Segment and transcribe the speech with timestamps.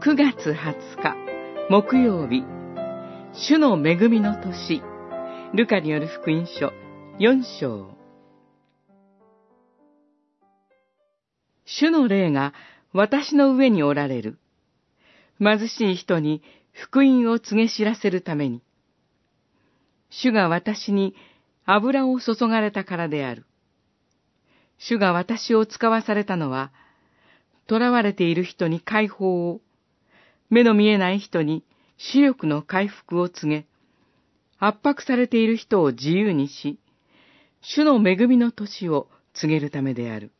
[0.00, 1.16] 9月20日、
[1.68, 2.44] 木曜日、
[3.32, 4.80] 主の恵みの年、
[5.52, 6.72] ルカによる福音書
[7.18, 7.90] 4章。
[11.64, 12.54] 主の霊が
[12.92, 14.38] 私の上におられる。
[15.40, 18.62] 貧しい人に福音を告げ知らせるために。
[20.10, 21.16] 主が私に
[21.66, 23.46] 油を注がれたからである。
[24.78, 26.70] 主が私を使わされたのは、
[27.68, 29.60] 囚われている人に解放を、
[30.50, 31.64] 目の見えない人に
[31.96, 33.66] 視力の回復を告げ、
[34.58, 36.78] 圧迫されている人を自由にし、
[37.60, 40.32] 主の恵みの年を告げるためである。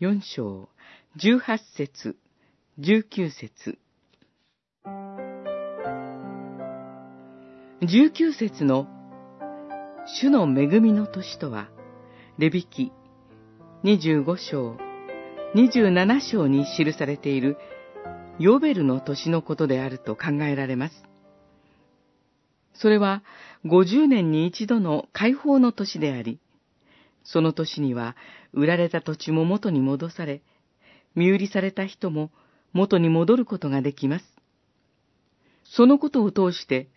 [0.00, 0.68] 四章、
[1.16, 2.16] 十八節、
[2.78, 3.78] 十九節。
[7.82, 8.86] 十九節の
[10.06, 11.68] 主の恵みの年とは、
[12.38, 12.92] レビキ
[13.84, 14.76] 25章、
[15.54, 17.56] 27章に記されている
[18.38, 21.04] ヨベルの年のことであると考えられます。
[22.74, 23.22] それは
[23.64, 26.40] 50年に一度の解放の年であり、
[27.22, 28.16] その年には
[28.52, 30.42] 売られた土地も元に戻され、
[31.14, 32.30] 身売りされた人も
[32.72, 34.24] 元に戻ることができます。
[35.64, 36.88] そのことを通して、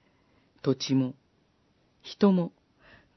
[0.63, 1.13] 土地も、
[2.01, 2.51] 人も、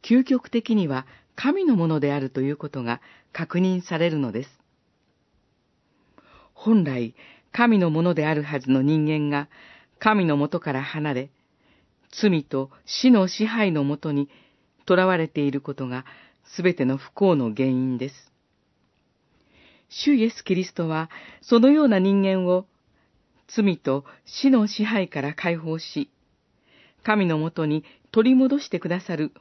[0.03, 3.01] 究極的には神のものであるということが
[3.33, 4.51] 確認されるのです。
[6.53, 7.15] 本来、
[7.53, 9.49] 神のものであるはずの人間が、
[9.99, 11.31] 神のもとから離れ、
[12.11, 14.29] 罪と死の支配のもとに
[14.89, 16.05] 囚われていることが、
[16.45, 18.33] すべての不幸の原因です。
[19.89, 21.11] 主イエス・キリストは、
[21.43, 22.67] そのような人間を、
[23.49, 26.11] 罪と死の支配から解放し、
[27.03, 29.33] 神のもとに取り戻してくださる、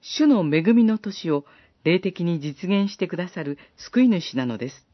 [0.00, 1.44] 主の恵みの年を
[1.84, 4.86] 霊的に実現してくださる救い主なのです。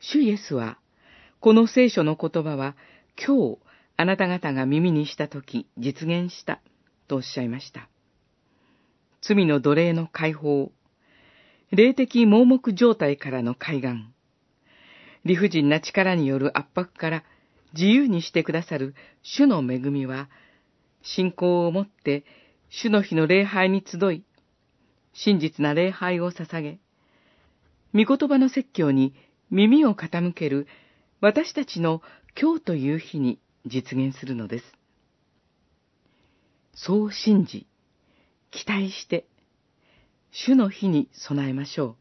[0.00, 0.78] 主イエスは、
[1.40, 2.76] この聖書の言葉は、
[3.16, 3.58] 今日、
[3.96, 6.60] あなた方が耳にしたとき実現した、
[7.08, 7.88] とおっしゃいました。
[9.22, 10.70] 罪の奴隷の解放、
[11.70, 14.06] 霊的盲目状態からの海岸、
[15.24, 17.24] 理不尽な力による圧迫から
[17.72, 20.28] 自由にしてくださる主の恵みは、
[21.02, 22.24] 信仰をもって
[22.68, 24.24] 主の日の礼拝に集い、
[25.14, 26.78] 真実な礼拝を捧げ、
[27.94, 29.14] 御言葉の説教に
[29.50, 30.66] 耳を傾ける
[31.20, 32.02] 私たちの
[32.40, 34.64] 今日という日に実現するのです。
[36.74, 37.66] そう信じ、
[38.50, 39.26] 期待して、
[40.30, 41.96] 主の日に備えましょう。